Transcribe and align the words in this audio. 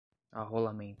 arrolamento 0.31 0.89